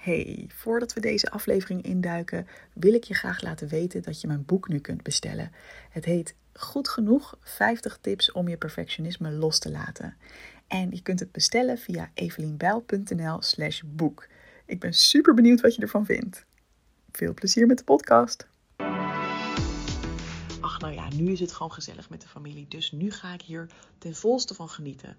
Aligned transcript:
Hey, 0.00 0.46
voordat 0.48 0.92
we 0.92 1.00
deze 1.00 1.30
aflevering 1.30 1.82
induiken, 1.82 2.46
wil 2.72 2.94
ik 2.94 3.04
je 3.04 3.14
graag 3.14 3.42
laten 3.42 3.68
weten 3.68 4.02
dat 4.02 4.20
je 4.20 4.26
mijn 4.26 4.44
boek 4.44 4.68
nu 4.68 4.78
kunt 4.78 5.02
bestellen. 5.02 5.52
Het 5.90 6.04
heet 6.04 6.34
Goed 6.52 6.88
genoeg 6.88 7.38
50 7.40 7.98
tips 8.00 8.32
om 8.32 8.48
je 8.48 8.56
perfectionisme 8.56 9.30
los 9.30 9.58
te 9.58 9.70
laten. 9.70 10.16
En 10.66 10.90
je 10.90 11.02
kunt 11.02 11.20
het 11.20 11.32
bestellen 11.32 11.78
via 11.78 12.10
evelienbijl.nl/slash 12.14 13.82
boek. 13.86 14.26
Ik 14.66 14.80
ben 14.80 14.94
super 14.94 15.34
benieuwd 15.34 15.60
wat 15.60 15.74
je 15.74 15.82
ervan 15.82 16.04
vindt. 16.04 16.44
Veel 17.12 17.34
plezier 17.34 17.66
met 17.66 17.78
de 17.78 17.84
podcast. 17.84 18.46
Ach, 20.60 20.80
nou 20.80 20.92
ja, 20.92 21.08
nu 21.14 21.32
is 21.32 21.40
het 21.40 21.52
gewoon 21.52 21.72
gezellig 21.72 22.10
met 22.10 22.20
de 22.20 22.28
familie. 22.28 22.66
Dus 22.68 22.92
nu 22.92 23.10
ga 23.10 23.32
ik 23.32 23.42
hier 23.42 23.66
ten 23.98 24.14
volste 24.14 24.54
van 24.54 24.68
genieten. 24.68 25.16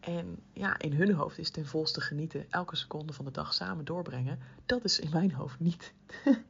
En 0.00 0.38
ja, 0.52 0.78
in 0.78 0.92
hun 0.92 1.12
hoofd 1.12 1.38
is 1.38 1.50
ten 1.50 1.66
volste 1.66 2.00
genieten, 2.00 2.46
elke 2.50 2.76
seconde 2.76 3.12
van 3.12 3.24
de 3.24 3.30
dag 3.30 3.54
samen 3.54 3.84
doorbrengen. 3.84 4.38
Dat 4.66 4.84
is 4.84 5.00
in 5.00 5.10
mijn 5.12 5.32
hoofd 5.32 5.60
niet. 5.60 5.92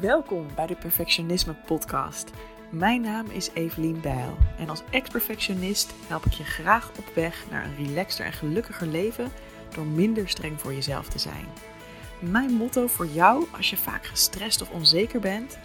Welkom 0.00 0.46
bij 0.54 0.66
de 0.66 0.76
Perfectionisme 0.76 1.54
Podcast. 1.54 2.30
Mijn 2.70 3.00
naam 3.00 3.26
is 3.26 3.50
Evelien 3.54 4.00
Bijl 4.00 4.36
en 4.58 4.68
als 4.68 4.82
ex-perfectionist 4.90 5.94
help 6.06 6.24
ik 6.24 6.32
je 6.32 6.44
graag 6.44 6.90
op 6.98 7.14
weg 7.14 7.50
naar 7.50 7.64
een 7.64 7.86
relaxter 7.86 8.24
en 8.24 8.32
gelukkiger 8.32 8.86
leven 8.86 9.32
door 9.74 9.86
minder 9.86 10.28
streng 10.28 10.60
voor 10.60 10.74
jezelf 10.74 11.08
te 11.08 11.18
zijn. 11.18 11.46
Mijn 12.18 12.52
motto 12.52 12.86
voor 12.86 13.06
jou 13.06 13.46
als 13.56 13.70
je 13.70 13.76
vaak 13.76 14.06
gestrest 14.06 14.62
of 14.62 14.70
onzeker 14.70 15.20
bent: 15.20 15.58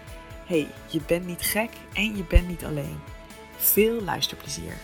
hey, 0.45 0.67
je 0.89 1.01
bent 1.07 1.25
niet 1.25 1.41
gek 1.41 1.71
en 1.93 2.15
je 2.15 2.23
bent 2.23 2.47
niet 2.47 2.65
alleen. 2.65 2.99
Veel 3.57 4.01
luisterplezier. 4.01 4.77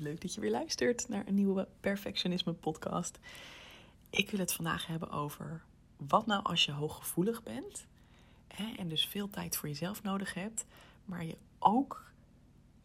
leuk 0.00 0.20
dat 0.20 0.34
je 0.34 0.40
weer 0.40 0.50
luistert 0.50 1.08
naar 1.08 1.26
een 1.26 1.34
nieuwe 1.34 1.68
Perfectionisme 1.80 2.52
podcast. 2.52 3.18
Ik 4.10 4.30
wil 4.30 4.40
het 4.40 4.52
vandaag 4.52 4.86
hebben 4.86 5.10
over 5.10 5.62
wat 5.96 6.26
nou 6.26 6.42
als 6.42 6.64
je 6.64 6.72
hooggevoelig 6.72 7.42
bent 7.42 7.86
hè, 8.48 8.72
en 8.76 8.88
dus 8.88 9.06
veel 9.06 9.30
tijd 9.30 9.56
voor 9.56 9.68
jezelf 9.68 10.02
nodig 10.02 10.34
hebt, 10.34 10.64
maar 11.04 11.24
je 11.24 11.36
ook 11.58 12.04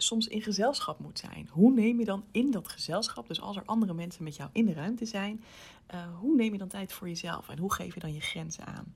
soms 0.02 0.28
in 0.28 0.42
gezelschap 0.42 1.00
moet 1.00 1.20
zijn. 1.20 1.48
Hoe 1.52 1.74
neem 1.74 2.00
je 2.00 2.06
dan 2.06 2.24
in 2.32 2.52
dat 2.52 2.68
gezelschap, 2.68 3.28
dus 3.28 3.42
als 3.42 3.56
er 3.56 3.64
andere 3.66 3.94
mensen 3.94 4.24
met 4.24 4.36
jou 4.36 4.50
in 4.54 4.66
de 4.66 4.74
ruimte 4.74 5.06
zijn, 5.06 5.44
uh, 5.94 6.18
hoe 6.20 6.36
neem 6.36 6.52
je 6.52 6.58
dan 6.58 6.68
tijd 6.68 6.94
voor 6.94 7.08
jezelf 7.08 7.50
en 7.50 7.58
hoe 7.58 7.74
geef 7.74 7.94
je 7.94 8.00
dan 8.00 8.14
je 8.14 8.22
grenzen 8.22 8.66
aan? 8.66 8.94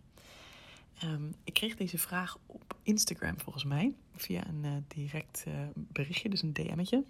Um, 1.03 1.35
ik 1.43 1.53
kreeg 1.53 1.75
deze 1.75 1.97
vraag 1.97 2.37
op 2.45 2.75
Instagram 2.83 3.39
volgens 3.39 3.63
mij, 3.63 3.93
via 4.15 4.47
een 4.47 4.63
uh, 4.63 4.71
direct 4.87 5.43
uh, 5.47 5.53
berichtje, 5.75 6.29
dus 6.29 6.41
een 6.41 6.53
DM'tje. 6.53 7.03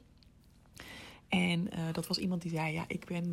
En 1.27 1.69
dat 1.91 2.07
was 2.07 2.17
iemand 2.17 2.41
die 2.41 2.51
zei: 2.51 2.73
Ja, 2.73 2.85
ik 2.87 3.05
ben 3.05 3.31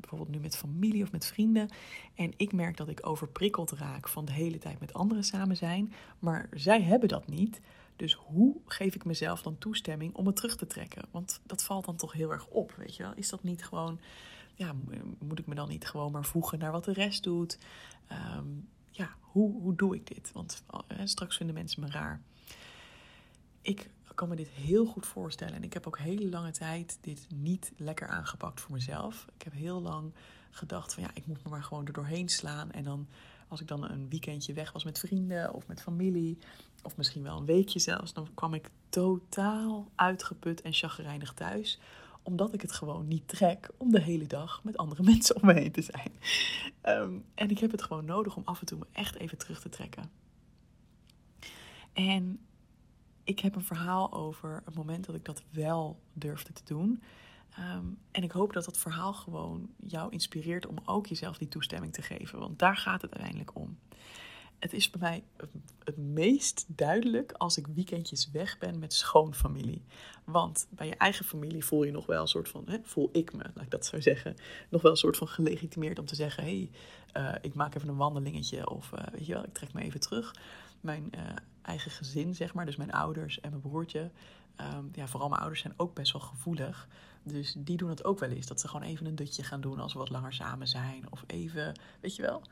bijvoorbeeld 0.00 0.30
nu 0.30 0.38
met 0.38 0.56
familie 0.56 1.02
of 1.02 1.12
met 1.12 1.26
vrienden. 1.26 1.68
En 2.14 2.32
ik 2.36 2.52
merk 2.52 2.76
dat 2.76 2.88
ik 2.88 3.06
overprikkeld 3.06 3.70
raak 3.70 4.08
van 4.08 4.24
de 4.24 4.32
hele 4.32 4.58
tijd 4.58 4.80
met 4.80 4.92
anderen 4.92 5.24
samen 5.24 5.56
zijn. 5.56 5.92
Maar 6.18 6.48
zij 6.52 6.82
hebben 6.82 7.08
dat 7.08 7.28
niet. 7.28 7.60
Dus 7.96 8.12
hoe 8.12 8.56
geef 8.66 8.94
ik 8.94 9.04
mezelf 9.04 9.42
dan 9.42 9.58
toestemming 9.58 10.14
om 10.14 10.26
het 10.26 10.36
terug 10.36 10.56
te 10.56 10.66
trekken? 10.66 11.08
Want 11.10 11.40
dat 11.42 11.64
valt 11.64 11.84
dan 11.84 11.96
toch 11.96 12.12
heel 12.12 12.32
erg 12.32 12.46
op, 12.46 12.72
weet 12.72 12.96
je 12.96 13.02
wel? 13.02 13.12
Is 13.14 13.28
dat 13.28 13.42
niet 13.42 13.64
gewoon, 13.64 14.00
ja, 14.54 14.74
moet 15.18 15.38
ik 15.38 15.46
me 15.46 15.54
dan 15.54 15.68
niet 15.68 15.86
gewoon 15.86 16.12
maar 16.12 16.24
voegen 16.24 16.58
naar 16.58 16.72
wat 16.72 16.84
de 16.84 16.92
rest 16.92 17.22
doet? 17.22 17.58
Um, 18.36 18.68
ja, 18.90 19.16
hoe, 19.20 19.60
hoe 19.60 19.74
doe 19.74 19.94
ik 19.94 20.06
dit? 20.06 20.32
Want 20.32 20.62
uh, 20.92 20.98
straks 21.04 21.36
vinden 21.36 21.54
mensen 21.54 21.80
me 21.80 21.90
raar. 21.90 22.22
Ik 23.60 23.90
kan 24.14 24.28
me 24.28 24.36
dit 24.36 24.48
heel 24.48 24.86
goed 24.86 25.06
voorstellen. 25.06 25.54
En 25.54 25.62
ik 25.62 25.72
heb 25.72 25.86
ook 25.86 25.98
hele 25.98 26.28
lange 26.28 26.50
tijd 26.50 26.98
dit 27.00 27.26
niet 27.34 27.72
lekker 27.76 28.08
aangepakt 28.08 28.60
voor 28.60 28.72
mezelf. 28.72 29.26
Ik 29.34 29.42
heb 29.42 29.52
heel 29.52 29.80
lang 29.80 30.12
gedacht 30.50 30.94
van 30.94 31.02
ja, 31.02 31.10
ik 31.14 31.26
moet 31.26 31.44
me 31.44 31.50
maar 31.50 31.62
gewoon 31.62 31.86
er 31.86 31.92
doorheen 31.92 32.28
slaan. 32.28 32.70
En 32.72 32.84
dan 32.84 33.08
als 33.54 33.62
ik 33.62 33.68
dan 33.68 33.90
een 33.90 34.08
weekendje 34.08 34.52
weg 34.52 34.72
was 34.72 34.84
met 34.84 34.98
vrienden 34.98 35.54
of 35.54 35.66
met 35.66 35.82
familie, 35.82 36.38
of 36.82 36.96
misschien 36.96 37.22
wel 37.22 37.36
een 37.36 37.44
weekje 37.44 37.78
zelfs, 37.78 38.12
dan 38.12 38.28
kwam 38.34 38.54
ik 38.54 38.70
totaal 38.88 39.90
uitgeput 39.94 40.62
en 40.62 40.72
chagrijnig 40.72 41.32
thuis 41.32 41.78
omdat 42.26 42.54
ik 42.54 42.60
het 42.60 42.72
gewoon 42.72 43.08
niet 43.08 43.28
trek 43.28 43.70
om 43.76 43.90
de 43.90 44.00
hele 44.00 44.26
dag 44.26 44.64
met 44.64 44.76
andere 44.76 45.02
mensen 45.12 45.36
om 45.36 45.46
me 45.46 45.52
heen 45.52 45.72
te 45.72 45.82
zijn. 45.82 46.12
Ehm, 46.80 47.14
en 47.34 47.50
ik 47.50 47.58
heb 47.58 47.70
het 47.70 47.82
gewoon 47.82 48.04
nodig 48.04 48.36
om 48.36 48.42
af 48.44 48.60
en 48.60 48.66
toe 48.66 48.78
me 48.78 48.86
echt 48.92 49.14
even 49.14 49.38
terug 49.38 49.60
te 49.60 49.68
trekken. 49.68 50.10
En 51.92 52.40
ik 53.24 53.40
heb 53.40 53.54
een 53.54 53.64
verhaal 53.64 54.12
over 54.12 54.62
het 54.64 54.74
moment 54.74 55.06
dat 55.06 55.14
ik 55.14 55.24
dat 55.24 55.42
wel 55.50 56.00
durfde 56.12 56.52
te 56.52 56.62
doen. 56.64 57.02
Ehm, 57.56 57.86
en 58.10 58.22
ik 58.22 58.32
hoop 58.32 58.52
dat 58.52 58.64
dat 58.64 58.78
verhaal 58.78 59.12
gewoon 59.12 59.68
jou 59.86 60.12
inspireert 60.12 60.66
om 60.66 60.76
ook 60.84 61.06
jezelf 61.06 61.38
die 61.38 61.48
toestemming 61.48 61.92
te 61.92 62.02
geven. 62.02 62.38
Want 62.38 62.58
daar 62.58 62.76
gaat 62.76 63.02
het 63.02 63.10
uiteindelijk 63.10 63.56
om. 63.58 63.78
Het 64.58 64.72
is 64.72 64.90
bij 64.90 65.00
mij 65.00 65.24
het 65.84 65.96
meest 65.96 66.64
duidelijk 66.68 67.32
als 67.32 67.58
ik 67.58 67.66
weekendjes 67.66 68.30
weg 68.30 68.58
ben 68.58 68.78
met 68.78 68.92
schoonfamilie. 68.92 69.84
Want 70.24 70.66
bij 70.70 70.86
je 70.86 70.96
eigen 70.96 71.24
familie 71.24 71.64
voel 71.64 71.84
je 71.84 71.92
nog 71.92 72.06
wel 72.06 72.20
een 72.20 72.28
soort 72.28 72.48
van, 72.48 72.62
hè, 72.66 72.78
voel 72.82 73.08
ik 73.12 73.32
me, 73.32 73.42
laat 73.54 73.64
ik 73.64 73.70
dat 73.70 73.86
zo 73.86 74.00
zeggen, 74.00 74.36
nog 74.68 74.82
wel 74.82 74.90
een 74.90 74.96
soort 74.96 75.16
van 75.16 75.28
gelegitimeerd 75.28 75.98
om 75.98 76.06
te 76.06 76.14
zeggen: 76.14 76.44
hé, 76.44 76.68
hey, 77.12 77.32
uh, 77.32 77.34
ik 77.40 77.54
maak 77.54 77.74
even 77.74 77.88
een 77.88 77.96
wandelingetje 77.96 78.70
of 78.70 78.92
uh, 78.92 79.00
weet 79.12 79.26
je 79.26 79.32
wel, 79.32 79.44
ik 79.44 79.52
trek 79.54 79.72
me 79.72 79.82
even 79.82 80.00
terug. 80.00 80.34
Mijn 80.80 81.10
uh, 81.14 81.20
eigen 81.62 81.90
gezin, 81.90 82.34
zeg 82.34 82.54
maar, 82.54 82.66
dus 82.66 82.76
mijn 82.76 82.92
ouders 82.92 83.40
en 83.40 83.50
mijn 83.50 83.62
broertje, 83.62 84.10
um, 84.60 84.90
ja, 84.92 85.06
vooral 85.06 85.28
mijn 85.28 85.40
ouders 85.40 85.60
zijn 85.60 85.74
ook 85.76 85.94
best 85.94 86.12
wel 86.12 86.22
gevoelig. 86.22 86.88
Dus 87.22 87.54
die 87.58 87.76
doen 87.76 87.88
het 87.88 88.04
ook 88.04 88.18
wel 88.18 88.30
eens. 88.30 88.46
Dat 88.46 88.60
ze 88.60 88.68
gewoon 88.68 88.86
even 88.86 89.06
een 89.06 89.14
dutje 89.14 89.42
gaan 89.42 89.60
doen 89.60 89.80
als 89.80 89.92
we 89.92 89.98
wat 89.98 90.10
langer 90.10 90.32
samen 90.32 90.68
zijn. 90.68 91.04
Of 91.10 91.24
even, 91.26 91.80
weet 92.00 92.16
je 92.16 92.22
wel, 92.22 92.42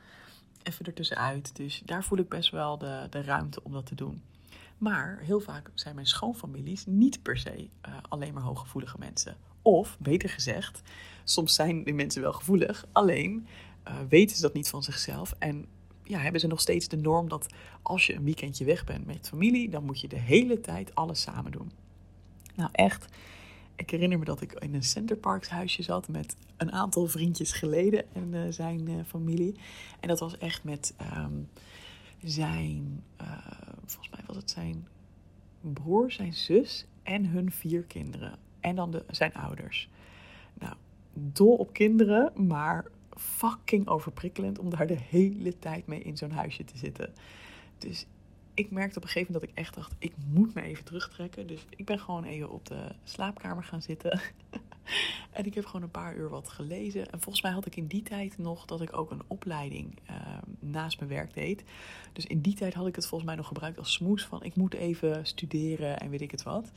even 0.63 0.85
ertussenuit. 0.85 1.55
Dus 1.55 1.81
daar 1.85 2.03
voel 2.03 2.17
ik 2.17 2.29
best 2.29 2.49
wel 2.49 2.77
de, 2.77 3.07
de 3.09 3.21
ruimte 3.21 3.63
om 3.63 3.71
dat 3.71 3.85
te 3.85 3.95
doen. 3.95 4.21
Maar 4.77 5.19
heel 5.19 5.39
vaak 5.39 5.71
zijn 5.73 5.95
mijn 5.95 6.07
schoonfamilies 6.07 6.85
niet 6.85 7.21
per 7.21 7.37
se 7.37 7.57
uh, 7.59 7.95
alleen 8.09 8.33
maar 8.33 8.43
hooggevoelige 8.43 8.97
mensen. 8.99 9.37
Of, 9.61 9.97
beter 9.99 10.29
gezegd, 10.29 10.81
soms 11.23 11.55
zijn 11.55 11.83
die 11.83 11.93
mensen 11.93 12.21
wel 12.21 12.33
gevoelig, 12.33 12.85
alleen 12.91 13.47
uh, 13.87 13.95
weten 14.09 14.35
ze 14.35 14.41
dat 14.41 14.53
niet 14.53 14.69
van 14.69 14.83
zichzelf. 14.83 15.35
En 15.39 15.65
ja, 16.03 16.19
hebben 16.19 16.41
ze 16.41 16.47
nog 16.47 16.61
steeds 16.61 16.87
de 16.87 16.97
norm 16.97 17.29
dat 17.29 17.47
als 17.81 18.05
je 18.05 18.15
een 18.15 18.23
weekendje 18.23 18.65
weg 18.65 18.85
bent 18.85 19.05
met 19.05 19.27
familie, 19.27 19.69
dan 19.69 19.83
moet 19.83 20.01
je 20.01 20.07
de 20.07 20.19
hele 20.19 20.59
tijd 20.59 20.95
alles 20.95 21.21
samen 21.21 21.51
doen. 21.51 21.71
Nou, 22.55 22.69
echt 22.71 23.07
ik 23.75 23.89
herinner 23.89 24.19
me 24.19 24.25
dat 24.25 24.41
ik 24.41 24.51
in 24.51 24.73
een 24.73 24.83
Centerparks 24.83 25.49
huisje 25.49 25.83
zat 25.83 26.07
met 26.07 26.35
een 26.57 26.71
aantal 26.71 27.07
vriendjes 27.07 27.51
geleden 27.51 28.13
en 28.13 28.33
uh, 28.33 28.41
zijn 28.49 28.89
uh, 28.89 29.03
familie. 29.05 29.55
En 29.99 30.07
dat 30.07 30.19
was 30.19 30.37
echt 30.37 30.63
met 30.63 30.95
um, 31.17 31.49
zijn, 32.23 33.03
uh, 33.21 33.27
volgens 33.85 34.09
mij 34.09 34.23
was 34.27 34.35
het 34.35 34.49
zijn 34.49 34.87
broer, 35.61 36.11
zijn 36.11 36.33
zus 36.33 36.85
en 37.03 37.25
hun 37.25 37.51
vier 37.51 37.81
kinderen. 37.81 38.35
En 38.59 38.75
dan 38.75 38.91
de, 38.91 39.03
zijn 39.09 39.33
ouders. 39.33 39.89
Nou, 40.53 40.73
dol 41.13 41.55
op 41.55 41.73
kinderen, 41.73 42.47
maar 42.47 42.85
fucking 43.17 43.87
overprikkelend 43.87 44.59
om 44.59 44.69
daar 44.69 44.87
de 44.87 44.99
hele 45.09 45.59
tijd 45.59 45.87
mee 45.87 46.01
in 46.01 46.17
zo'n 46.17 46.31
huisje 46.31 46.63
te 46.63 46.77
zitten. 46.77 47.13
Dus 47.77 48.05
ik 48.53 48.71
merkte 48.71 48.97
op 48.97 49.03
een 49.03 49.09
gegeven 49.09 49.33
moment 49.33 49.51
dat 49.51 49.57
ik 49.57 49.65
echt 49.65 49.75
dacht, 49.75 49.93
ik 49.99 50.13
moet 50.27 50.53
me 50.53 50.61
even 50.61 50.83
terugtrekken. 50.83 51.47
Dus 51.47 51.65
ik 51.69 51.85
ben 51.85 51.99
gewoon 51.99 52.23
even 52.23 52.49
op 52.49 52.65
de 52.65 52.87
slaapkamer 53.03 53.63
gaan 53.63 53.81
zitten. 53.81 54.21
en 55.31 55.45
ik 55.45 55.53
heb 55.53 55.65
gewoon 55.65 55.81
een 55.81 55.91
paar 55.91 56.15
uur 56.15 56.29
wat 56.29 56.49
gelezen. 56.49 57.11
En 57.11 57.21
volgens 57.21 57.43
mij 57.43 57.51
had 57.51 57.65
ik 57.65 57.75
in 57.75 57.87
die 57.87 58.03
tijd 58.03 58.37
nog 58.37 58.65
dat 58.65 58.81
ik 58.81 58.97
ook 58.97 59.11
een 59.11 59.23
opleiding 59.27 59.99
uh, 60.09 60.17
naast 60.59 60.99
mijn 60.99 61.11
werk 61.11 61.33
deed. 61.33 61.63
Dus 62.13 62.25
in 62.25 62.41
die 62.41 62.55
tijd 62.55 62.73
had 62.73 62.87
ik 62.87 62.95
het 62.95 63.05
volgens 63.05 63.29
mij 63.29 63.37
nog 63.37 63.47
gebruikt 63.47 63.77
als 63.77 63.93
smoes 63.93 64.25
van 64.25 64.43
ik 64.43 64.55
moet 64.55 64.73
even 64.73 65.25
studeren 65.25 65.99
en 65.99 66.09
weet 66.09 66.21
ik 66.21 66.31
het 66.31 66.43
wat. 66.43 66.71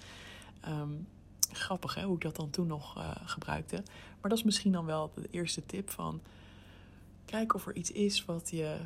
Um, 0.69 1.07
grappig 1.53 1.95
hè, 1.95 2.03
hoe 2.03 2.15
ik 2.15 2.22
dat 2.22 2.37
dan 2.37 2.51
toen 2.51 2.67
nog 2.67 2.99
uh, 2.99 3.11
gebruikte. 3.25 3.83
Maar 4.21 4.31
dat 4.31 4.39
is 4.39 4.45
misschien 4.45 4.72
dan 4.72 4.84
wel 4.84 5.13
de 5.15 5.29
eerste 5.31 5.67
tip 5.67 5.91
van... 5.91 6.21
Kijk 7.25 7.55
of 7.55 7.67
er 7.67 7.77
iets 7.77 7.93
is 7.93 8.25
wat 8.25 8.51
je, 8.51 8.77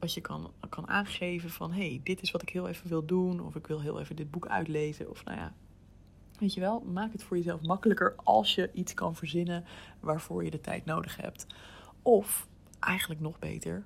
wat 0.00 0.14
je 0.14 0.20
kan, 0.20 0.52
kan 0.68 0.88
aangeven 0.88 1.50
van 1.50 1.72
hey, 1.72 2.00
dit 2.04 2.22
is 2.22 2.30
wat 2.30 2.42
ik 2.42 2.48
heel 2.48 2.68
even 2.68 2.88
wil 2.88 3.06
doen. 3.06 3.40
Of 3.40 3.54
ik 3.54 3.66
wil 3.66 3.80
heel 3.80 4.00
even 4.00 4.16
dit 4.16 4.30
boek 4.30 4.46
uitlezen. 4.46 5.10
Of 5.10 5.24
nou 5.24 5.38
ja, 5.38 5.52
weet 6.38 6.54
je 6.54 6.60
wel, 6.60 6.80
maak 6.80 7.12
het 7.12 7.22
voor 7.22 7.36
jezelf 7.36 7.62
makkelijker 7.62 8.14
als 8.16 8.54
je 8.54 8.70
iets 8.72 8.94
kan 8.94 9.16
verzinnen 9.16 9.64
waarvoor 10.00 10.44
je 10.44 10.50
de 10.50 10.60
tijd 10.60 10.84
nodig 10.84 11.16
hebt. 11.16 11.46
Of 12.02 12.48
eigenlijk 12.78 13.20
nog 13.20 13.38
beter. 13.38 13.84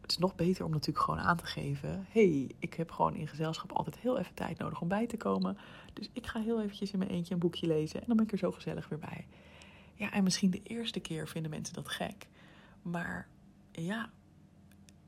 Het 0.00 0.10
is 0.10 0.18
nog 0.18 0.34
beter 0.34 0.64
om 0.64 0.70
natuurlijk 0.70 1.04
gewoon 1.04 1.20
aan 1.20 1.36
te 1.36 1.46
geven: 1.46 2.06
hey, 2.08 2.50
ik 2.58 2.74
heb 2.74 2.90
gewoon 2.90 3.14
in 3.14 3.28
gezelschap 3.28 3.72
altijd 3.72 3.98
heel 3.98 4.18
even 4.18 4.34
tijd 4.34 4.58
nodig 4.58 4.80
om 4.80 4.88
bij 4.88 5.06
te 5.06 5.16
komen. 5.16 5.58
Dus 5.92 6.10
ik 6.12 6.26
ga 6.26 6.40
heel 6.40 6.62
eventjes 6.62 6.92
in 6.92 6.98
mijn 6.98 7.10
eentje 7.10 7.34
een 7.34 7.40
boekje 7.40 7.66
lezen 7.66 8.00
en 8.00 8.06
dan 8.06 8.16
ben 8.16 8.24
ik 8.24 8.32
er 8.32 8.38
zo 8.38 8.52
gezellig 8.52 8.88
weer 8.88 8.98
bij. 8.98 9.26
Ja, 9.94 10.12
en 10.12 10.24
misschien 10.24 10.50
de 10.50 10.62
eerste 10.62 11.00
keer 11.00 11.28
vinden 11.28 11.50
mensen 11.50 11.74
dat 11.74 11.88
gek. 11.88 12.28
Maar 12.82 13.28
ja, 13.72 14.10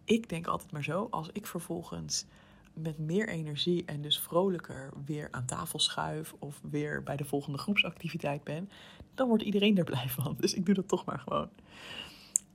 ik 0.08 0.28
denk 0.28 0.46
altijd 0.46 0.72
maar 0.72 0.84
zo, 0.84 1.08
als 1.10 1.28
ik 1.32 1.46
vervolgens 1.46 2.26
met 2.72 2.98
meer 2.98 3.28
energie 3.28 3.84
en 3.84 4.02
dus 4.02 4.20
vrolijker 4.20 4.92
weer 5.04 5.28
aan 5.30 5.44
tafel 5.44 5.78
schuif 5.78 6.34
of 6.38 6.60
weer 6.70 7.02
bij 7.02 7.16
de 7.16 7.24
volgende 7.24 7.58
groepsactiviteit 7.58 8.44
ben, 8.44 8.70
dan 9.14 9.28
wordt 9.28 9.42
iedereen 9.42 9.78
er 9.78 9.84
blij 9.84 10.08
van. 10.08 10.36
Dus 10.38 10.54
ik 10.54 10.66
doe 10.66 10.74
dat 10.74 10.88
toch 10.88 11.04
maar 11.04 11.18
gewoon. 11.18 11.48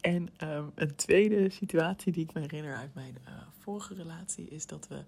En 0.02 0.30
ehm, 0.38 0.66
een 0.76 0.96
tweede 0.96 1.50
situatie 1.50 2.12
die 2.12 2.24
ik 2.24 2.34
me 2.34 2.42
herinner 2.42 2.76
uit 2.76 2.94
mijn 2.94 3.18
uh, 3.28 3.34
vorige 3.60 3.94
relatie 3.94 4.50
is 4.50 4.66
dat 4.66 4.88
we 4.88 5.04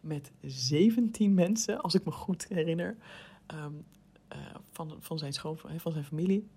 met 0.00 0.32
17 0.40 1.34
mensen, 1.34 1.80
als 1.80 1.94
ik 1.94 2.04
me 2.04 2.10
goed 2.10 2.46
herinner, 2.48 2.96
ehm, 3.46 3.72
uh, 4.32 4.38
van, 4.70 4.96
van, 5.00 5.18
zijn 5.18 5.32
schoon, 5.32 5.58
van 5.58 5.92
zijn 5.92 6.04
familie, 6.04 6.48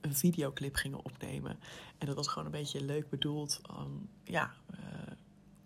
een 0.00 0.14
videoclip 0.14 0.74
gingen 0.74 1.04
opnemen. 1.04 1.58
En 1.98 2.06
dat 2.06 2.16
was 2.16 2.28
gewoon 2.28 2.44
een 2.44 2.60
beetje 2.60 2.84
leuk 2.84 3.10
bedoeld. 3.10 3.60
Um, 3.70 4.08
ja, 4.24 4.54
uh, 4.74 4.78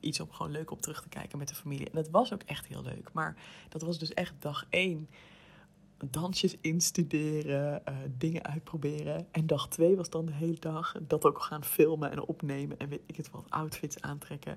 iets 0.00 0.20
om 0.20 0.32
gewoon 0.32 0.52
leuk 0.52 0.70
op 0.70 0.82
terug 0.82 1.02
te 1.02 1.08
kijken 1.08 1.38
met 1.38 1.48
de 1.48 1.54
familie. 1.54 1.86
En 1.86 1.94
dat 1.94 2.10
was 2.10 2.32
ook 2.32 2.42
echt 2.42 2.66
heel 2.66 2.82
leuk. 2.82 3.12
Maar 3.12 3.36
dat 3.69 3.82
was 3.82 3.98
dus 3.98 4.14
echt 4.14 4.34
dag 4.38 4.66
één 4.69 5.08
dansjes 6.10 6.56
instuderen, 6.60 7.82
uh, 7.88 7.94
dingen 8.19 8.44
uitproberen. 8.44 9.26
En 9.30 9.46
dag 9.46 9.69
twee 9.69 9.96
was 9.96 10.10
dan 10.10 10.26
de 10.26 10.32
hele 10.32 10.58
dag 10.58 10.94
dat 11.06 11.24
ook 11.24 11.42
gaan 11.42 11.64
filmen 11.64 12.10
en 12.10 12.26
opnemen 12.26 12.78
en 12.78 12.88
weet 12.88 13.02
ik 13.06 13.16
het 13.16 13.30
wat, 13.30 13.46
outfits 13.48 14.00
aantrekken. 14.00 14.56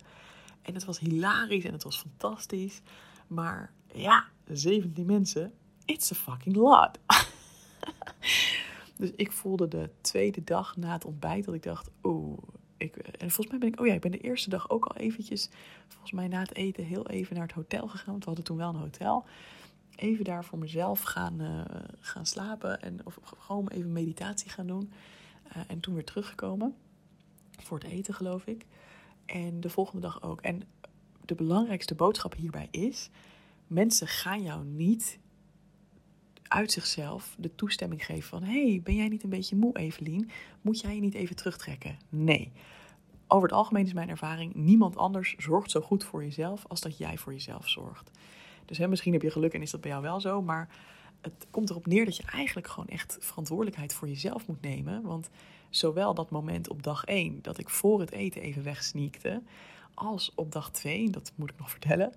En 0.61 0.73
het 0.73 0.85
was 0.85 0.99
hilarisch 0.99 1.63
en 1.63 1.73
het 1.73 1.83
was 1.83 1.97
fantastisch. 1.97 2.81
Maar 3.27 3.71
ja, 3.93 4.25
17 4.51 5.05
mensen, 5.05 5.53
it's 5.85 6.11
a 6.11 6.15
fucking 6.15 6.55
lot. 6.55 6.99
dus 8.97 9.11
ik 9.15 9.31
voelde 9.31 9.67
de 9.67 9.89
tweede 10.01 10.43
dag 10.43 10.77
na 10.77 10.93
het 10.93 11.05
ontbijt 11.05 11.45
dat 11.45 11.53
ik 11.53 11.63
dacht, 11.63 11.89
oeh, 12.03 12.37
ik, 12.77 12.95
en 12.95 13.31
volgens 13.31 13.47
mij 13.47 13.57
ben 13.57 13.67
ik, 13.67 13.79
oh 13.79 13.87
ja, 13.87 13.93
ik 13.93 14.01
ben 14.01 14.11
de 14.11 14.17
eerste 14.17 14.49
dag 14.49 14.69
ook 14.69 14.85
al 14.85 14.95
eventjes, 14.95 15.49
volgens 15.87 16.11
mij 16.11 16.27
na 16.27 16.39
het 16.39 16.55
eten, 16.55 16.85
heel 16.85 17.07
even 17.07 17.35
naar 17.35 17.45
het 17.45 17.55
hotel 17.55 17.87
gegaan. 17.87 18.11
Want 18.11 18.19
we 18.19 18.25
hadden 18.25 18.45
toen 18.45 18.57
wel 18.57 18.69
een 18.69 18.75
hotel 18.75 19.25
even 19.95 20.25
daar 20.25 20.45
voor 20.45 20.57
mezelf 20.57 21.01
gaan, 21.01 21.41
uh, 21.41 21.61
gaan 21.99 22.25
slapen. 22.25 22.81
En, 22.81 22.99
of 23.03 23.19
gewoon 23.37 23.67
even 23.67 23.91
meditatie 23.91 24.49
gaan 24.49 24.67
doen. 24.67 24.91
Uh, 25.47 25.63
en 25.67 25.79
toen 25.79 25.93
weer 25.93 26.05
teruggekomen. 26.05 26.75
Voor 27.61 27.79
het 27.79 27.87
eten, 27.87 28.13
geloof 28.13 28.45
ik. 28.45 28.65
En 29.25 29.59
de 29.59 29.69
volgende 29.69 30.01
dag 30.01 30.21
ook. 30.21 30.41
En 30.41 30.63
de 31.25 31.35
belangrijkste 31.35 31.95
boodschap 31.95 32.35
hierbij 32.35 32.67
is: 32.71 33.09
mensen 33.67 34.07
gaan 34.07 34.41
jou 34.41 34.65
niet 34.65 35.19
uit 36.47 36.71
zichzelf 36.71 37.35
de 37.37 37.55
toestemming 37.55 38.05
geven 38.05 38.29
van: 38.29 38.43
hey, 38.43 38.81
ben 38.83 38.95
jij 38.95 39.07
niet 39.07 39.23
een 39.23 39.29
beetje 39.29 39.55
moe, 39.55 39.77
Evelien? 39.77 40.29
Moet 40.61 40.79
jij 40.79 40.95
je 40.95 41.01
niet 41.01 41.13
even 41.13 41.35
terugtrekken? 41.35 41.97
Nee. 42.09 42.51
Over 43.27 43.47
het 43.47 43.57
algemeen 43.57 43.85
is 43.85 43.93
mijn 43.93 44.09
ervaring: 44.09 44.53
niemand 44.53 44.97
anders 44.97 45.35
zorgt 45.37 45.71
zo 45.71 45.81
goed 45.81 46.03
voor 46.03 46.23
jezelf 46.23 46.65
als 46.67 46.81
dat 46.81 46.97
jij 46.97 47.17
voor 47.17 47.33
jezelf 47.33 47.69
zorgt. 47.69 48.11
Dus 48.65 48.77
hè, 48.77 48.87
misschien 48.87 49.13
heb 49.13 49.21
je 49.21 49.31
geluk 49.31 49.53
en 49.53 49.61
is 49.61 49.71
dat 49.71 49.81
bij 49.81 49.89
jou 49.89 50.01
wel 50.01 50.19
zo. 50.19 50.41
Maar 50.41 50.69
het 51.21 51.47
komt 51.51 51.69
erop 51.69 51.85
neer 51.85 52.05
dat 52.05 52.17
je 52.17 52.23
eigenlijk 52.23 52.67
gewoon 52.67 52.87
echt 52.87 53.17
verantwoordelijkheid 53.19 53.93
voor 53.93 54.07
jezelf 54.07 54.47
moet 54.47 54.61
nemen. 54.61 55.01
Want 55.01 55.29
zowel 55.69 56.13
dat 56.13 56.29
moment 56.29 56.69
op 56.69 56.83
dag 56.83 57.03
1 57.03 57.41
dat 57.41 57.57
ik 57.57 57.69
voor 57.69 57.99
het 57.99 58.11
eten 58.11 58.41
even 58.41 58.63
wegsneakte. 58.63 59.41
Als 59.95 60.31
op 60.35 60.51
dag 60.51 60.71
2, 60.71 61.09
dat 61.09 61.31
moet 61.35 61.49
ik 61.49 61.59
nog 61.59 61.69
vertellen. 61.69 62.13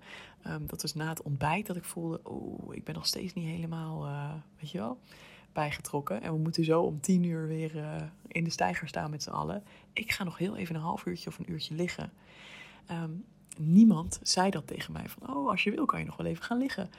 Um, 0.47 0.67
dat 0.67 0.81
was 0.81 0.93
na 0.93 1.09
het 1.09 1.21
ontbijt 1.21 1.67
dat 1.67 1.75
ik 1.75 1.83
voelde, 1.83 2.19
oh, 2.23 2.75
ik 2.75 2.83
ben 2.83 2.95
nog 2.95 3.05
steeds 3.05 3.33
niet 3.33 3.47
helemaal, 3.47 4.05
uh, 4.05 4.33
weet 4.59 4.71
je 4.71 4.77
wel, 4.77 4.99
bijgetrokken. 5.53 6.21
En 6.21 6.33
we 6.33 6.39
moeten 6.39 6.63
zo 6.63 6.81
om 6.81 7.01
tien 7.01 7.23
uur 7.23 7.47
weer 7.47 7.75
uh, 7.75 7.95
in 8.27 8.43
de 8.43 8.49
steiger 8.49 8.87
staan 8.87 9.09
met 9.09 9.23
z'n 9.23 9.29
allen. 9.29 9.63
Ik 9.93 10.11
ga 10.11 10.23
nog 10.23 10.37
heel 10.37 10.55
even 10.55 10.75
een 10.75 10.81
half 10.81 11.05
uurtje 11.05 11.29
of 11.29 11.39
een 11.39 11.51
uurtje 11.51 11.75
liggen. 11.75 12.11
Um, 12.91 13.25
niemand 13.57 14.19
zei 14.23 14.49
dat 14.49 14.67
tegen 14.67 14.93
mij. 14.93 15.09
Van, 15.09 15.35
oh, 15.35 15.49
als 15.49 15.63
je 15.63 15.71
wil 15.71 15.85
kan 15.85 15.99
je 15.99 16.05
nog 16.05 16.17
wel 16.17 16.27
even 16.27 16.43
gaan 16.43 16.57
liggen. 16.57 16.89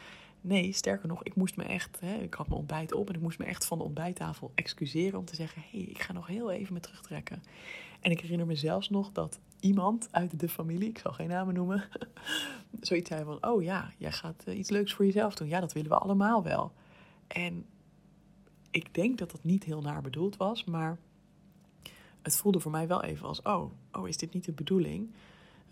Nee, 0.40 0.72
sterker 0.72 1.08
nog, 1.08 1.22
ik 1.22 1.34
moest 1.34 1.56
me 1.56 1.64
echt, 1.64 2.00
hè, 2.00 2.14
ik 2.14 2.34
had 2.34 2.48
mijn 2.48 2.60
ontbijt 2.60 2.92
op 2.92 3.08
en 3.08 3.14
ik 3.14 3.20
moest 3.20 3.38
me 3.38 3.44
echt 3.44 3.64
van 3.64 3.78
de 3.78 3.84
ontbijttafel 3.84 4.52
excuseren 4.54 5.18
om 5.18 5.24
te 5.24 5.34
zeggen, 5.34 5.62
hé, 5.62 5.78
hey, 5.78 5.88
ik 5.88 6.02
ga 6.02 6.12
nog 6.12 6.26
heel 6.26 6.50
even 6.50 6.74
me 6.74 6.80
terugtrekken. 6.80 7.42
En 8.00 8.10
ik 8.10 8.20
herinner 8.20 8.46
me 8.46 8.54
zelfs 8.54 8.90
nog 8.90 9.12
dat 9.12 9.40
iemand 9.60 10.08
uit 10.10 10.40
de 10.40 10.48
familie, 10.48 10.88
ik 10.88 10.98
zal 10.98 11.12
geen 11.12 11.28
namen 11.28 11.54
noemen, 11.54 11.84
zoiets 12.80 13.08
zei 13.08 13.24
van, 13.24 13.46
oh 13.46 13.62
ja, 13.62 13.92
jij 13.96 14.12
gaat 14.12 14.44
eh, 14.44 14.58
iets 14.58 14.70
leuks 14.70 14.94
voor 14.94 15.04
jezelf 15.04 15.34
doen. 15.34 15.48
Ja, 15.48 15.60
dat 15.60 15.72
willen 15.72 15.90
we 15.90 15.98
allemaal 15.98 16.42
wel. 16.42 16.72
En 17.26 17.66
ik 18.70 18.94
denk 18.94 19.18
dat 19.18 19.30
dat 19.30 19.44
niet 19.44 19.64
heel 19.64 19.80
naar 19.80 20.02
bedoeld 20.02 20.36
was, 20.36 20.64
maar 20.64 20.98
het 22.22 22.36
voelde 22.36 22.60
voor 22.60 22.70
mij 22.70 22.86
wel 22.86 23.02
even 23.02 23.28
als, 23.28 23.42
oh, 23.42 23.70
oh 23.92 24.08
is 24.08 24.16
dit 24.16 24.32
niet 24.32 24.44
de 24.44 24.52
bedoeling? 24.52 25.10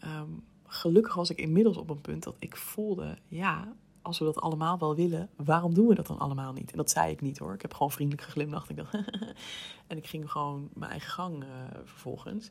Um, 0.04 0.44
gelukkig 0.66 1.14
was 1.14 1.30
ik 1.30 1.38
inmiddels 1.38 1.76
op 1.76 1.90
een 1.90 2.00
punt 2.00 2.22
dat 2.22 2.36
ik 2.38 2.56
voelde, 2.56 3.18
ja, 3.28 3.72
als 4.08 4.18
we 4.18 4.24
dat 4.24 4.40
allemaal 4.40 4.78
wel 4.78 4.94
willen, 4.94 5.28
waarom 5.36 5.74
doen 5.74 5.86
we 5.86 5.94
dat 5.94 6.06
dan 6.06 6.18
allemaal 6.18 6.52
niet? 6.52 6.70
En 6.70 6.76
dat 6.76 6.90
zei 6.90 7.12
ik 7.12 7.20
niet 7.20 7.38
hoor. 7.38 7.54
Ik 7.54 7.62
heb 7.62 7.72
gewoon 7.72 7.90
vriendelijk 7.90 8.24
geglimlacht. 8.24 8.70
Ik 8.70 8.76
dacht, 8.76 8.94
en 9.86 9.96
ik 9.96 10.06
ging 10.06 10.30
gewoon 10.30 10.68
mijn 10.72 10.90
eigen 10.90 11.10
gang 11.10 11.42
uh, 11.42 11.48
vervolgens. 11.84 12.50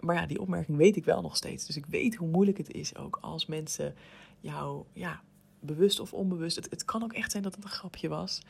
Maar 0.00 0.14
ja, 0.14 0.26
die 0.26 0.40
opmerking 0.40 0.76
weet 0.76 0.96
ik 0.96 1.04
wel 1.04 1.20
nog 1.20 1.36
steeds. 1.36 1.66
Dus 1.66 1.76
ik 1.76 1.86
weet 1.86 2.14
hoe 2.14 2.28
moeilijk 2.28 2.58
het 2.58 2.72
is 2.72 2.96
ook 2.96 3.18
als 3.20 3.46
mensen 3.46 3.94
jou, 4.40 4.84
ja, 4.92 5.22
bewust 5.60 6.00
of 6.00 6.12
onbewust. 6.12 6.56
Het, 6.56 6.70
het 6.70 6.84
kan 6.84 7.02
ook 7.02 7.12
echt 7.12 7.30
zijn 7.30 7.42
dat 7.42 7.54
het 7.54 7.64
een 7.64 7.70
grapje 7.70 8.08
was. 8.08 8.42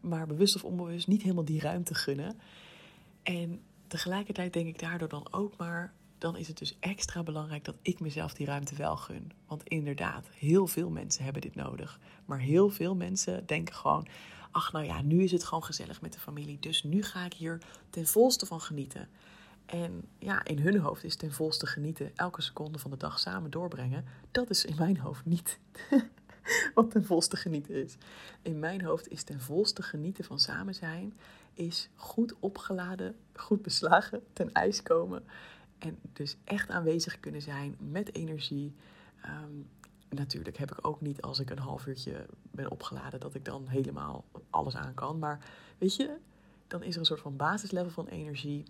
Maar 0.00 0.26
bewust 0.26 0.54
of 0.54 0.64
onbewust 0.64 1.06
niet 1.08 1.22
helemaal 1.22 1.44
die 1.44 1.60
ruimte 1.60 1.94
gunnen. 1.94 2.40
En 3.22 3.60
tegelijkertijd 3.86 4.52
denk 4.52 4.66
ik 4.66 4.78
daardoor 4.78 5.08
dan 5.08 5.26
ook 5.30 5.56
maar 5.56 5.92
dan 6.22 6.36
is 6.36 6.48
het 6.48 6.58
dus 6.58 6.76
extra 6.80 7.22
belangrijk 7.22 7.64
dat 7.64 7.74
ik 7.82 8.00
mezelf 8.00 8.34
die 8.34 8.46
ruimte 8.46 8.74
wel 8.74 8.96
gun. 8.96 9.32
Want 9.46 9.62
inderdaad, 9.62 10.26
heel 10.30 10.66
veel 10.66 10.90
mensen 10.90 11.24
hebben 11.24 11.42
dit 11.42 11.54
nodig. 11.54 11.98
Maar 12.24 12.38
heel 12.38 12.70
veel 12.70 12.94
mensen 12.94 13.46
denken 13.46 13.74
gewoon: 13.74 14.06
ach, 14.50 14.72
nou 14.72 14.84
ja, 14.84 15.02
nu 15.02 15.22
is 15.22 15.32
het 15.32 15.44
gewoon 15.44 15.64
gezellig 15.64 16.00
met 16.00 16.12
de 16.12 16.20
familie. 16.20 16.58
Dus 16.60 16.82
nu 16.82 17.02
ga 17.02 17.24
ik 17.24 17.32
hier 17.32 17.58
ten 17.90 18.06
volste 18.06 18.46
van 18.46 18.60
genieten. 18.60 19.08
En 19.66 20.04
ja, 20.18 20.44
in 20.44 20.58
hun 20.58 20.78
hoofd 20.78 21.04
is 21.04 21.16
ten 21.16 21.32
volste 21.32 21.66
genieten 21.66 22.10
elke 22.14 22.42
seconde 22.42 22.78
van 22.78 22.90
de 22.90 22.96
dag 22.96 23.18
samen 23.18 23.50
doorbrengen. 23.50 24.04
Dat 24.30 24.50
is 24.50 24.64
in 24.64 24.76
mijn 24.78 24.98
hoofd 24.98 25.24
niet 25.24 25.58
wat 26.74 26.90
ten 26.90 27.04
volste 27.04 27.36
genieten 27.36 27.74
is. 27.74 27.96
In 28.42 28.58
mijn 28.58 28.84
hoofd 28.84 29.08
is 29.08 29.22
ten 29.22 29.40
volste 29.40 29.82
genieten 29.82 30.24
van 30.24 30.38
samen 30.38 30.74
zijn, 30.74 31.14
is 31.54 31.88
goed 31.94 32.34
opgeladen, 32.40 33.16
goed 33.34 33.62
beslagen, 33.62 34.22
ten 34.32 34.52
ijs 34.52 34.82
komen. 34.82 35.24
En 35.82 35.98
dus 36.12 36.36
echt 36.44 36.70
aanwezig 36.70 37.20
kunnen 37.20 37.42
zijn 37.42 37.76
met 37.78 38.14
energie. 38.14 38.74
Ehm, 39.22 39.52
natuurlijk 40.08 40.56
heb 40.56 40.70
ik 40.70 40.86
ook 40.86 41.00
niet 41.00 41.22
als 41.22 41.38
ik 41.38 41.50
een 41.50 41.58
half 41.58 41.86
uurtje 41.86 42.26
ben 42.50 42.70
opgeladen 42.70 43.20
dat 43.20 43.34
ik 43.34 43.44
dan 43.44 43.66
helemaal 43.66 44.24
alles 44.50 44.76
aan 44.76 44.94
kan. 44.94 45.18
Maar 45.18 45.44
weet 45.78 45.96
je, 45.96 46.16
dan 46.66 46.82
is 46.82 46.94
er 46.94 47.00
een 47.00 47.06
soort 47.06 47.20
van 47.20 47.36
basislevel 47.36 47.90
van 47.90 48.06
energie. 48.06 48.64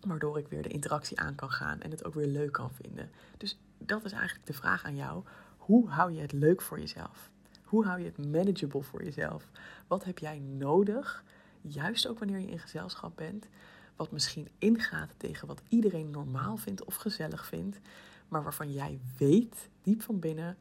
Waardoor 0.00 0.38
ik 0.38 0.48
weer 0.48 0.62
de 0.62 0.68
interactie 0.68 1.20
aan 1.20 1.34
kan 1.34 1.50
gaan 1.50 1.80
en 1.80 1.90
het 1.90 2.04
ook 2.04 2.14
weer 2.14 2.26
leuk 2.26 2.52
kan 2.52 2.70
vinden. 2.70 3.10
Dus 3.36 3.58
dat 3.78 4.04
is 4.04 4.12
eigenlijk 4.12 4.46
de 4.46 4.52
vraag 4.52 4.84
aan 4.84 4.96
jou. 4.96 5.24
Hoe 5.56 5.88
hou 5.88 6.12
je 6.12 6.20
het 6.20 6.32
leuk 6.32 6.62
voor 6.62 6.78
jezelf? 6.78 7.30
Hoe 7.62 7.84
hou 7.84 7.98
je 7.98 8.04
het 8.04 8.32
manageable 8.32 8.82
voor 8.82 9.04
jezelf? 9.04 9.48
Wat 9.86 10.04
heb 10.04 10.18
jij 10.18 10.38
nodig, 10.38 11.24
juist 11.60 12.08
ook 12.08 12.18
wanneer 12.18 12.38
je 12.38 12.50
in 12.50 12.58
gezelschap 12.58 13.16
bent, 13.16 13.48
wat 13.96 14.10
misschien 14.10 14.48
ingaat 14.58 15.10
tegen 15.16 15.46
wat 15.46 15.62
iedereen 15.68 16.10
normaal 16.10 16.56
vindt 16.56 16.84
of 16.84 16.94
gezellig 16.94 17.46
vindt, 17.46 17.80
maar 18.28 18.42
waarvan 18.42 18.72
jij 18.72 19.00
weet, 19.18 19.68
diep 19.82 20.02
van 20.02 20.18
binnen, 20.18 20.56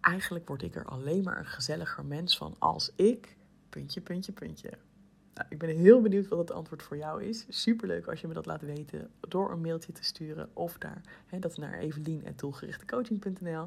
eigenlijk 0.00 0.48
word 0.48 0.62
ik 0.62 0.74
er 0.74 0.84
alleen 0.84 1.22
maar 1.22 1.38
een 1.38 1.46
gezelliger 1.46 2.04
mens 2.04 2.36
van 2.36 2.56
als 2.58 2.92
ik, 2.96 3.36
puntje, 3.68 4.00
puntje, 4.00 4.32
puntje. 4.32 4.70
Nou, 5.34 5.46
ik 5.48 5.58
ben 5.58 5.76
heel 5.76 6.00
benieuwd 6.00 6.28
wat 6.28 6.38
het 6.38 6.50
antwoord 6.50 6.82
voor 6.82 6.96
jou 6.96 7.22
is. 7.22 7.46
Superleuk 7.48 8.06
als 8.06 8.20
je 8.20 8.26
me 8.26 8.34
dat 8.34 8.46
laat 8.46 8.60
weten 8.60 9.10
door 9.20 9.52
een 9.52 9.60
mailtje 9.60 9.92
te 9.92 10.04
sturen 10.04 10.50
of 10.52 10.78
daar, 10.78 11.00
hè, 11.26 11.38
dat 11.38 11.56
naar 11.56 11.78
evelien.doelgerichtecoaching.nl 11.78 13.66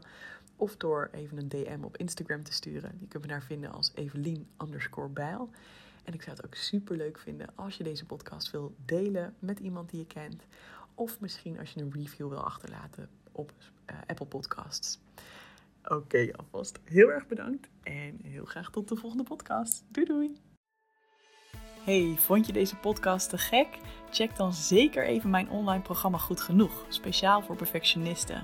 of 0.55 0.77
door 0.77 1.10
even 1.12 1.38
een 1.38 1.50
DM 1.50 1.84
op 1.84 1.98
Instagram 1.98 2.43
te 2.43 2.53
sturen. 2.53 2.98
Je 3.00 3.07
kunt 3.07 3.24
me 3.24 3.29
daar 3.29 3.43
vinden 3.43 3.72
als 3.72 3.91
Evelien 3.96 4.48
bijl. 5.13 5.50
En 6.07 6.13
ik 6.13 6.21
zou 6.21 6.35
het 6.35 6.45
ook 6.45 6.55
super 6.55 6.97
leuk 6.97 7.19
vinden 7.19 7.49
als 7.55 7.77
je 7.77 7.83
deze 7.83 8.05
podcast 8.05 8.51
wil 8.51 8.75
delen 8.85 9.35
met 9.39 9.59
iemand 9.59 9.89
die 9.89 9.99
je 9.99 10.05
kent. 10.05 10.43
Of 10.95 11.19
misschien 11.19 11.59
als 11.59 11.71
je 11.71 11.81
een 11.81 11.91
review 11.91 12.29
wil 12.29 12.43
achterlaten 12.43 13.09
op 13.31 13.51
uh, 13.91 13.97
Apple 14.05 14.25
Podcasts. 14.25 14.99
Oké, 15.83 16.29
alvast 16.35 16.79
heel 16.83 17.11
erg 17.11 17.27
bedankt 17.27 17.69
en 17.83 18.19
heel 18.23 18.45
graag 18.45 18.69
tot 18.69 18.87
de 18.87 18.95
volgende 18.95 19.23
podcast. 19.23 19.83
Doei 19.87 20.05
doei! 20.05 20.37
Hey, 21.83 22.15
vond 22.17 22.45
je 22.45 22.53
deze 22.53 22.75
podcast 22.75 23.29
te 23.29 23.37
gek? 23.37 23.67
Check 24.09 24.35
dan 24.35 24.53
zeker 24.53 25.05
even 25.05 25.29
mijn 25.29 25.49
online 25.49 25.81
programma 25.81 26.17
Goed 26.17 26.41
Genoeg, 26.41 26.85
speciaal 26.89 27.41
voor 27.41 27.55
perfectionisten. 27.55 28.43